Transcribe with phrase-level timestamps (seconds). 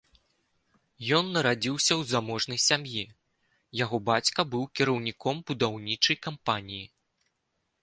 [1.17, 3.03] Ён нарадзіўся ў заможнай сям'і,
[3.83, 6.85] яго бацька быў кіраўніком будаўнічай кампаніі.